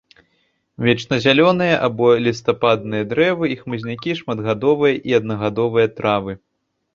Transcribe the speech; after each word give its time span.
Вечназялёныя 0.85 1.75
або 1.87 2.07
лістападныя 2.27 3.03
дрэвы 3.11 3.51
і 3.57 3.59
хмызнякі, 3.61 4.17
шматгадовыя 4.23 4.95
і 5.13 5.17
аднагадовыя 5.21 5.87
травы. 6.01 6.33